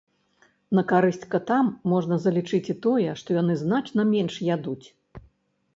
[0.77, 4.87] На карысць катам можна залічыць і тое, што яны значна менш ядуць.